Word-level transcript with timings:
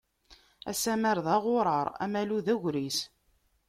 Asammer 0.71 1.17
d 1.25 1.27
aɣuṛaṛ, 1.35 1.87
amalu 2.03 2.37
d 2.45 2.47
agris. 2.53 2.99